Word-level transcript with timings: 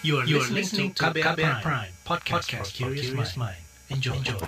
You 0.00 0.18
are, 0.18 0.24
you 0.24 0.38
are 0.38 0.46
listening 0.46 0.94
to 0.94 1.10
KBR, 1.10 1.34
KBR 1.34 1.58
Prime, 1.58 1.62
Prime 1.62 1.92
podcast, 2.06 2.54
podcast 2.54 2.70
for 2.78 2.94
curious 2.94 3.36
mind. 3.36 3.58
Enjoy. 3.90 4.14
Enjoy. 4.14 4.38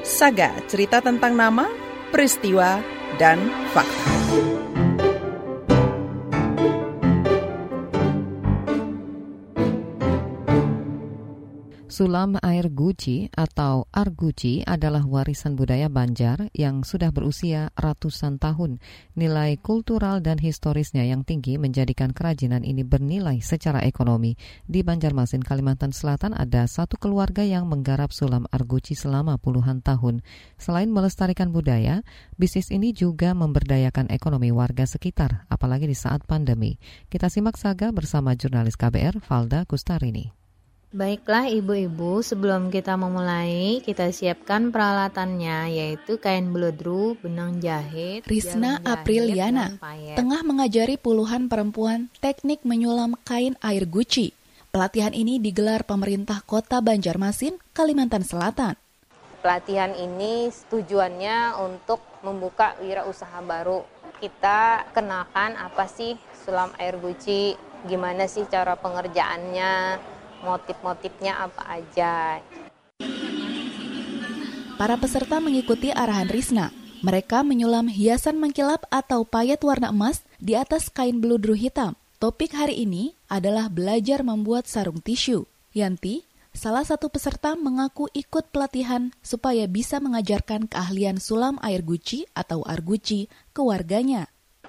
Saga, 0.00 0.56
cerita 0.64 1.04
tentang 1.04 1.36
nama, 1.36 1.68
peristiwa, 2.08 2.80
dan 3.20 3.36
fakta. 3.76 4.17
Sulam 11.88 12.36
air 12.44 12.68
guci 12.68 13.32
atau 13.32 13.88
arguci 13.88 14.60
adalah 14.60 15.08
warisan 15.08 15.56
budaya 15.56 15.88
Banjar 15.88 16.52
yang 16.52 16.84
sudah 16.84 17.08
berusia 17.08 17.72
ratusan 17.80 18.36
tahun. 18.36 18.76
Nilai 19.16 19.56
kultural 19.56 20.20
dan 20.20 20.36
historisnya 20.36 21.08
yang 21.08 21.24
tinggi 21.24 21.56
menjadikan 21.56 22.12
kerajinan 22.12 22.60
ini 22.60 22.84
bernilai 22.84 23.40
secara 23.40 23.80
ekonomi. 23.88 24.36
Di 24.68 24.84
Banjarmasin, 24.84 25.40
Kalimantan 25.40 25.96
Selatan 25.96 26.36
ada 26.36 26.68
satu 26.68 27.00
keluarga 27.00 27.40
yang 27.40 27.64
menggarap 27.64 28.12
sulam 28.12 28.44
arguci 28.52 28.92
selama 28.92 29.40
puluhan 29.40 29.80
tahun. 29.80 30.20
Selain 30.60 30.92
melestarikan 30.92 31.56
budaya, 31.56 32.04
bisnis 32.36 32.68
ini 32.68 32.92
juga 32.92 33.32
memberdayakan 33.32 34.12
ekonomi 34.12 34.52
warga 34.52 34.84
sekitar, 34.84 35.48
apalagi 35.48 35.88
di 35.88 35.96
saat 35.96 36.20
pandemi. 36.28 36.76
Kita 37.08 37.32
simak 37.32 37.56
saga 37.56 37.96
bersama 37.96 38.36
jurnalis 38.36 38.76
KBR 38.76 39.24
Valda 39.24 39.64
Kustarini. 39.64 40.37
Baiklah 40.88 41.52
ibu-ibu, 41.52 42.24
sebelum 42.24 42.72
kita 42.72 42.96
memulai, 42.96 43.84
kita 43.84 44.08
siapkan 44.08 44.72
peralatannya 44.72 45.68
yaitu 45.68 46.16
kain 46.16 46.48
beludru, 46.48 47.12
benang 47.20 47.60
jahit, 47.60 48.24
Risna 48.24 48.80
Apriliana 48.80 49.76
tengah 50.16 50.40
mengajari 50.48 50.96
puluhan 50.96 51.52
perempuan 51.52 52.08
teknik 52.24 52.64
menyulam 52.64 53.20
kain 53.28 53.52
air 53.60 53.84
guci. 53.84 54.32
Pelatihan 54.72 55.12
ini 55.12 55.36
digelar 55.36 55.84
pemerintah 55.84 56.40
Kota 56.40 56.80
Banjarmasin, 56.80 57.60
Kalimantan 57.76 58.24
Selatan. 58.24 58.72
Pelatihan 59.44 59.92
ini 59.92 60.48
tujuannya 60.72 61.52
untuk 61.68 62.00
membuka 62.24 62.80
wirausaha 62.80 63.44
baru. 63.44 63.84
Kita 64.24 64.88
kenakan 64.96 65.52
apa 65.52 65.84
sih 65.84 66.16
sulam 66.32 66.72
air 66.80 66.96
guci, 66.96 67.52
gimana 67.84 68.24
sih 68.24 68.48
cara 68.48 68.72
pengerjaannya, 68.80 69.72
motif-motifnya 70.42 71.48
apa 71.48 71.62
aja. 71.80 72.42
Para 74.78 74.94
peserta 74.94 75.42
mengikuti 75.42 75.90
arahan 75.90 76.30
Risna. 76.30 76.70
Mereka 76.98 77.46
menyulam 77.46 77.86
hiasan 77.86 78.42
mengkilap 78.42 78.82
atau 78.90 79.22
payet 79.22 79.62
warna 79.62 79.94
emas 79.94 80.26
di 80.42 80.58
atas 80.58 80.90
kain 80.90 81.22
beludru 81.22 81.54
hitam. 81.54 81.94
Topik 82.18 82.50
hari 82.54 82.82
ini 82.82 83.14
adalah 83.30 83.70
belajar 83.70 84.26
membuat 84.26 84.66
sarung 84.66 84.98
tisu. 84.98 85.46
Yanti, 85.70 86.26
salah 86.50 86.82
satu 86.82 87.06
peserta 87.06 87.54
mengaku 87.54 88.10
ikut 88.10 88.50
pelatihan 88.50 89.14
supaya 89.22 89.70
bisa 89.70 90.02
mengajarkan 90.02 90.66
keahlian 90.66 91.22
sulam 91.22 91.62
air 91.62 91.86
guci 91.86 92.26
atau 92.34 92.66
arguci 92.66 93.30
ke 93.54 93.62
warganya 93.62 94.26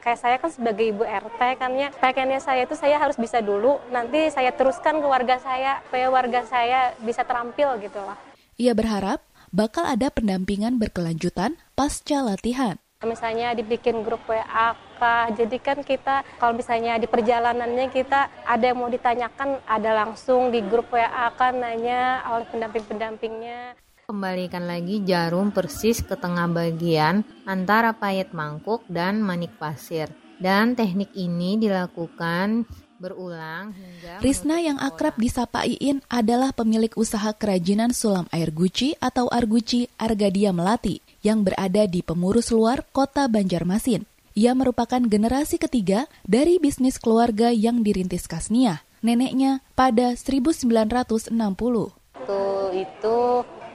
kayak 0.10 0.26
saya 0.26 0.42
kan 0.42 0.50
sebagai 0.50 0.90
ibu 0.90 1.06
RT 1.06 1.38
kan 1.62 1.70
ya 1.78 1.94
pengennya 2.02 2.42
saya 2.42 2.66
itu 2.66 2.74
saya 2.74 2.98
harus 2.98 3.14
bisa 3.14 3.46
dulu 3.46 3.78
nanti 3.94 4.34
saya 4.34 4.50
teruskan 4.50 4.98
ke 4.98 5.06
warga 5.06 5.38
saya 5.38 5.86
supaya 5.86 6.10
warga 6.10 6.42
saya 6.50 6.98
bisa 6.98 7.22
terampil 7.22 7.78
gitu 7.78 8.02
lah. 8.02 8.18
Ia 8.58 8.74
berharap 8.74 9.22
bakal 9.54 9.86
ada 9.86 10.10
pendampingan 10.10 10.82
berkelanjutan 10.82 11.62
pasca 11.78 12.26
latihan. 12.26 12.82
Misalnya 13.06 13.54
dibikin 13.54 14.02
grup 14.02 14.26
WA 14.26 14.74
kah, 14.98 15.30
jadi 15.30 15.58
kan 15.62 15.86
kita 15.86 16.26
kalau 16.42 16.58
misalnya 16.58 16.98
di 16.98 17.06
perjalanannya 17.06 17.94
kita 17.94 18.34
ada 18.50 18.66
yang 18.66 18.81
mau 18.81 18.90
ditanyakan 18.90 19.62
ada 19.69 19.92
langsung 19.94 20.50
di 20.50 20.66
grup 20.66 20.90
WA 20.90 21.30
kan 21.38 21.53
nanya 21.53 22.25
oleh 22.34 22.50
pendamping-pendampingnya. 22.50 23.78
Kembalikan 24.09 24.66
lagi 24.66 25.06
jarum 25.06 25.53
persis 25.53 26.02
ke 26.02 26.18
tengah 26.18 26.50
bagian 26.50 27.22
antara 27.46 27.94
payet 27.94 28.34
mangkuk 28.34 28.81
dan 28.90 29.22
manik 29.22 29.53
pasir. 29.62 30.09
Dan 30.42 30.74
teknik 30.74 31.14
ini 31.14 31.62
dilakukan 31.62 32.66
berulang 32.98 33.69
hingga 33.69 34.18
Risna 34.18 34.66
yang 34.66 34.81
akrab 34.81 35.14
disapa 35.14 35.62
Iin 35.62 36.02
adalah 36.09 36.58
pemilik 36.58 36.90
usaha 36.98 37.30
kerajinan 37.38 37.94
sulam 37.94 38.25
air 38.34 38.50
guci 38.50 38.98
atau 38.98 39.30
arguci 39.30 39.94
Argadia 40.02 40.50
Melati 40.58 41.06
yang 41.22 41.46
berada 41.46 41.86
di 41.86 42.02
pemurus 42.02 42.50
luar 42.50 42.90
kota 42.90 43.30
Banjarmasin. 43.30 44.09
Ia 44.34 44.58
merupakan 44.58 45.06
generasi 45.06 45.62
ketiga 45.62 46.09
dari 46.25 46.58
bisnis 46.58 46.98
keluarga 46.98 47.53
yang 47.53 47.86
dirintis 47.86 48.25
Kasnia, 48.25 48.81
neneknya 49.06 49.62
pada 49.78 50.18
1960. 50.18 51.30
Itu, 51.30 52.42
itu 52.74 53.18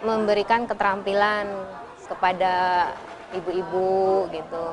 memberikan 0.04 0.69
keterampilan 0.69 1.48
kepada 2.04 2.54
ibu-ibu 3.32 4.28
gitu. 4.31 4.65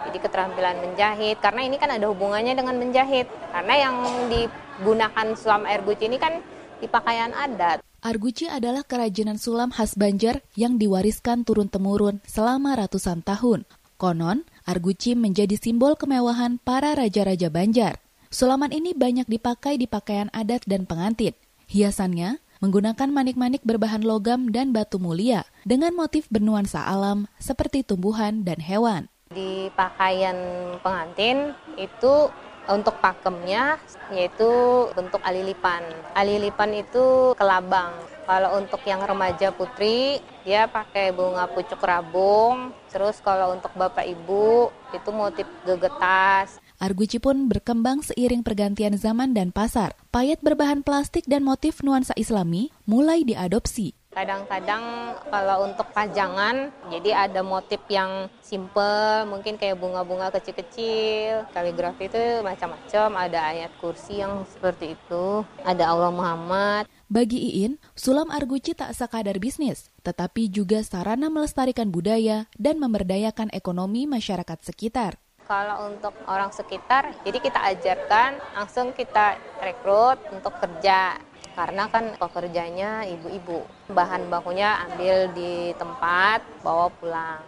Jadi 0.00 0.18
keterampilan 0.20 0.76
menjahit 0.80 1.38
karena 1.38 1.60
ini 1.64 1.76
kan 1.78 1.94
ada 1.94 2.10
hubungannya 2.10 2.52
dengan 2.58 2.76
menjahit. 2.76 3.30
Karena 3.54 3.74
yang 3.88 3.96
digunakan 4.28 5.26
sulam 5.38 5.64
air 5.64 5.80
guci 5.86 6.10
ini 6.10 6.18
kan 6.18 6.42
di 6.82 6.88
pakaian 6.90 7.32
adat. 7.32 7.84
Arguci 8.00 8.48
adalah 8.48 8.80
kerajinan 8.80 9.36
sulam 9.36 9.68
khas 9.68 9.92
Banjar 9.92 10.40
yang 10.56 10.80
diwariskan 10.80 11.44
turun-temurun 11.44 12.24
selama 12.24 12.72
ratusan 12.80 13.20
tahun. 13.20 13.68
Konon, 14.00 14.48
arguci 14.64 15.12
menjadi 15.12 15.60
simbol 15.60 16.00
kemewahan 16.00 16.56
para 16.56 16.96
raja-raja 16.96 17.52
Banjar. 17.52 18.00
Sulaman 18.32 18.72
ini 18.72 18.96
banyak 18.96 19.28
dipakai 19.28 19.76
di 19.76 19.84
pakaian 19.84 20.32
adat 20.32 20.64
dan 20.64 20.88
pengantin. 20.88 21.36
Hiasannya 21.68 22.40
menggunakan 22.60 23.08
manik-manik 23.08 23.64
berbahan 23.64 24.04
logam 24.04 24.52
dan 24.52 24.76
batu 24.76 25.00
mulia 25.00 25.48
dengan 25.64 25.96
motif 25.96 26.28
bernuansa 26.28 26.84
alam 26.84 27.24
seperti 27.40 27.80
tumbuhan 27.80 28.44
dan 28.44 28.60
hewan. 28.60 29.08
Di 29.32 29.72
pakaian 29.72 30.36
pengantin 30.84 31.56
itu 31.80 32.28
untuk 32.68 33.00
pakemnya 33.00 33.80
yaitu 34.12 34.46
bentuk 34.92 35.24
alilipan. 35.24 35.80
Alilipan 36.12 36.76
itu 36.76 37.32
kelabang. 37.40 37.96
Kalau 38.28 38.60
untuk 38.60 38.84
yang 38.84 39.00
remaja 39.02 39.50
putri 39.50 40.20
dia 40.44 40.68
pakai 40.68 41.16
bunga 41.16 41.48
pucuk 41.48 41.80
rabung. 41.80 42.76
Terus 42.92 43.18
kalau 43.24 43.56
untuk 43.56 43.72
bapak 43.72 44.04
ibu 44.04 44.68
itu 44.92 45.10
motif 45.10 45.48
gegetas. 45.64 46.60
Arguci 46.80 47.20
pun 47.20 47.44
berkembang 47.44 48.00
seiring 48.00 48.40
pergantian 48.40 48.96
zaman 48.96 49.36
dan 49.36 49.52
pasar. 49.52 49.92
Payet 50.08 50.40
berbahan 50.40 50.80
plastik 50.80 51.28
dan 51.28 51.44
motif 51.44 51.84
nuansa 51.84 52.16
islami 52.16 52.72
mulai 52.88 53.20
diadopsi. 53.20 53.92
Kadang-kadang 54.16 55.14
kalau 55.28 55.68
untuk 55.68 55.92
pajangan, 55.92 56.72
jadi 56.88 57.28
ada 57.28 57.44
motif 57.44 57.84
yang 57.92 58.32
simple, 58.40 59.28
mungkin 59.28 59.60
kayak 59.60 59.76
bunga-bunga 59.76 60.32
kecil-kecil. 60.32 61.52
Kaligrafi 61.52 62.08
itu 62.08 62.40
macam-macam, 62.40 63.28
ada 63.28 63.38
ayat 63.52 63.70
kursi 63.76 64.24
yang 64.24 64.48
seperti 64.48 64.96
itu, 64.96 65.44
ada 65.62 65.84
Allah 65.84 66.10
Muhammad. 66.10 66.88
Bagi 67.12 67.38
Iin, 67.38 67.76
sulam 67.92 68.32
arguci 68.32 68.72
tak 68.72 68.96
sekadar 68.96 69.36
bisnis, 69.36 69.92
tetapi 70.00 70.48
juga 70.48 70.80
sarana 70.80 71.28
melestarikan 71.28 71.92
budaya 71.92 72.48
dan 72.56 72.80
memberdayakan 72.80 73.52
ekonomi 73.52 74.08
masyarakat 74.08 74.58
sekitar. 74.64 75.20
Kalau 75.50 75.90
untuk 75.90 76.14
orang 76.30 76.54
sekitar, 76.54 77.10
jadi 77.26 77.42
kita 77.42 77.58
ajarkan, 77.74 78.38
langsung 78.54 78.94
kita 78.94 79.34
rekrut 79.58 80.22
untuk 80.30 80.54
kerja. 80.62 81.18
Karena 81.58 81.90
kan 81.90 82.14
pekerjanya 82.14 83.02
ibu-ibu. 83.10 83.66
Bahan 83.90 84.30
bakunya 84.30 84.78
ambil 84.86 85.26
di 85.34 85.74
tempat, 85.74 86.46
bawa 86.62 86.86
pulang. 86.94 87.42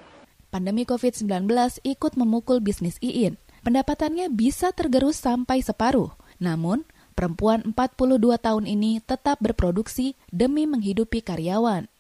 Pandemi 0.51 0.83
COVID-19 0.83 1.47
ikut 1.87 2.19
memukul 2.19 2.59
bisnis 2.59 2.99
Iin. 2.99 3.39
Pendapatannya 3.63 4.35
bisa 4.35 4.75
tergerus 4.75 5.23
sampai 5.23 5.63
separuh. 5.63 6.11
Namun, 6.43 6.83
perempuan 7.15 7.63
42 7.71 8.19
tahun 8.43 8.67
ini 8.67 8.99
tetap 8.99 9.39
berproduksi 9.39 10.19
demi 10.35 10.67
menghidupi 10.67 11.23
karyawan. 11.23 11.92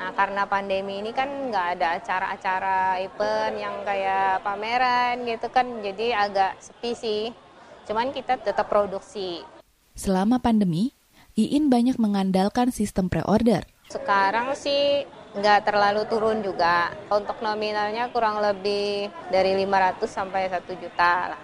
Nah, 0.00 0.16
karena 0.16 0.48
pandemi 0.48 1.04
ini 1.04 1.12
kan 1.12 1.28
nggak 1.28 1.66
ada 1.76 2.00
acara-acara 2.00 3.04
event 3.04 3.52
yang 3.60 3.84
kayak 3.84 4.40
pameran 4.40 5.28
gitu 5.28 5.52
kan, 5.52 5.68
jadi 5.84 6.24
agak 6.24 6.56
sepi 6.56 6.96
sih. 6.96 7.22
Cuman 7.84 8.08
kita 8.08 8.40
tetap 8.40 8.72
produksi. 8.72 9.44
Selama 9.92 10.40
pandemi, 10.40 10.96
Iin 11.36 11.68
banyak 11.68 12.00
mengandalkan 12.00 12.72
sistem 12.72 13.12
pre-order. 13.12 13.68
Sekarang 13.92 14.56
sih 14.56 15.04
nggak 15.36 15.68
terlalu 15.68 16.08
turun 16.08 16.40
juga. 16.40 16.96
Untuk 17.12 17.36
nominalnya 17.44 18.08
kurang 18.08 18.40
lebih 18.40 19.12
dari 19.28 19.52
500 19.52 20.00
sampai 20.08 20.48
1 20.48 20.80
juta 20.80 21.36
lah. 21.36 21.42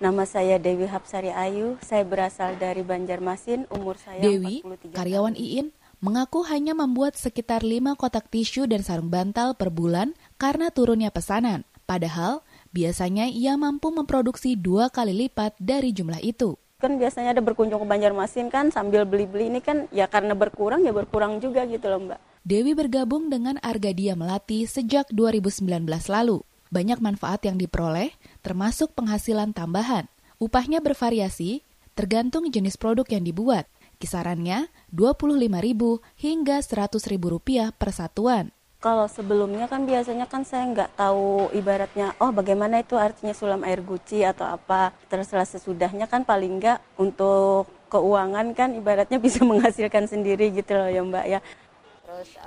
Nama 0.00 0.24
saya 0.24 0.56
Dewi 0.56 0.88
Hapsari 0.88 1.28
Ayu, 1.28 1.76
saya 1.84 2.06
berasal 2.06 2.56
dari 2.56 2.80
Banjarmasin, 2.80 3.68
umur 3.68 4.00
saya 4.00 4.22
Dewi, 4.22 4.64
43 4.64 4.96
karyawan 4.96 5.34
Iin, 5.36 5.76
mengaku 6.00 6.42
hanya 6.48 6.72
membuat 6.72 7.16
sekitar 7.16 7.60
5 7.64 7.96
kotak 7.96 8.28
tisu 8.32 8.64
dan 8.66 8.80
sarung 8.80 9.12
bantal 9.12 9.56
per 9.56 9.68
bulan 9.68 10.16
karena 10.40 10.72
turunnya 10.72 11.12
pesanan. 11.12 11.68
Padahal, 11.84 12.40
biasanya 12.72 13.28
ia 13.28 13.54
mampu 13.60 13.92
memproduksi 13.92 14.56
dua 14.56 14.88
kali 14.88 15.12
lipat 15.14 15.56
dari 15.60 15.92
jumlah 15.92 16.18
itu 16.24 16.56
kan 16.80 16.96
biasanya 16.96 17.36
ada 17.36 17.44
berkunjung 17.44 17.84
ke 17.84 17.86
Banjarmasin 17.86 18.48
kan 18.48 18.72
sambil 18.72 19.04
beli-beli 19.04 19.52
ini 19.52 19.60
kan 19.60 19.84
ya 19.92 20.08
karena 20.08 20.32
berkurang 20.32 20.80
ya 20.80 20.96
berkurang 20.96 21.36
juga 21.38 21.68
gitu 21.68 21.86
loh 21.92 22.00
Mbak. 22.08 22.18
Dewi 22.40 22.72
bergabung 22.72 23.28
dengan 23.28 23.60
Argadia 23.60 24.16
Melati 24.16 24.64
sejak 24.64 25.12
2019 25.12 25.84
lalu. 26.08 26.40
Banyak 26.72 27.04
manfaat 27.04 27.44
yang 27.44 27.60
diperoleh, 27.60 28.16
termasuk 28.40 28.96
penghasilan 28.96 29.52
tambahan. 29.52 30.08
Upahnya 30.40 30.80
bervariasi, 30.80 31.60
tergantung 31.92 32.48
jenis 32.48 32.80
produk 32.80 33.04
yang 33.12 33.28
dibuat. 33.28 33.68
Kisarannya 34.00 34.72
Rp25.000 34.96 35.82
hingga 36.16 36.56
Rp100.000 36.64 37.76
per 37.76 37.90
satuan. 37.92 38.48
Kalau 38.80 39.04
sebelumnya 39.12 39.68
kan 39.68 39.84
biasanya 39.84 40.24
kan 40.24 40.40
saya 40.40 40.64
nggak 40.72 40.96
tahu 40.96 41.52
ibaratnya, 41.52 42.16
oh 42.16 42.32
bagaimana 42.32 42.80
itu 42.80 42.96
artinya 42.96 43.36
sulam 43.36 43.60
air 43.60 43.84
guci 43.84 44.24
atau 44.24 44.48
apa. 44.48 44.96
Terus 45.12 45.28
setelah 45.28 45.44
sesudahnya 45.44 46.08
kan 46.08 46.24
paling 46.24 46.56
nggak 46.56 46.96
untuk 46.96 47.68
keuangan 47.92 48.56
kan 48.56 48.72
ibaratnya 48.72 49.20
bisa 49.28 49.44
menghasilkan 49.44 50.08
sendiri 50.08 50.48
gitu 50.56 50.72
loh 50.80 50.88
ya 50.88 51.04
Mbak 51.04 51.26
ya. 51.28 51.40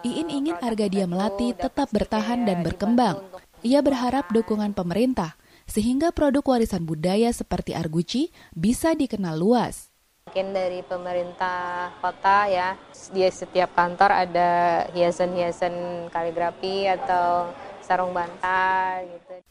Iin 0.01 0.33
ingin 0.33 0.57
harga 0.57 0.89
dia 0.89 1.05
melati 1.05 1.53
tetap 1.53 1.93
bertahan 1.93 2.49
dan 2.49 2.65
berkembang. 2.65 3.21
Ia 3.61 3.85
berharap 3.85 4.33
dukungan 4.33 4.73
pemerintah 4.73 5.37
sehingga 5.69 6.09
produk 6.09 6.57
warisan 6.57 6.83
budaya 6.83 7.29
seperti 7.29 7.77
arguci 7.77 8.33
bisa 8.57 8.97
dikenal 8.97 9.37
luas. 9.37 9.92
Mungkin 10.33 10.49
dari 10.49 10.81
pemerintah 10.81 11.93
kota 12.01 12.49
ya, 12.49 12.73
di 13.13 13.21
setiap 13.29 13.77
kantor 13.77 14.25
ada 14.25 14.81
hiasan-hiasan 14.89 16.09
kaligrafi 16.09 16.89
atau 16.89 17.53
sarung 17.85 18.17
bantal 18.17 19.13
gitu. 19.13 19.45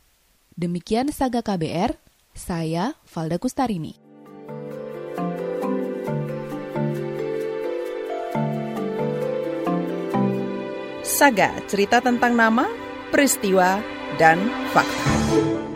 Demikian 0.59 1.15
Saga 1.15 1.39
KBR, 1.39 1.95
saya 2.35 2.99
Valda 3.07 3.39
Kustarini. 3.39 3.95
Saga, 11.07 11.55
cerita 11.71 12.03
tentang 12.03 12.35
nama, 12.35 12.67
peristiwa, 13.15 13.79
dan 14.19 14.51
fakta. 14.75 15.72